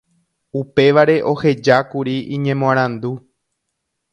upévare 0.59 1.15
ohejákuri 1.31 2.15
iñemoarandu 2.35 3.11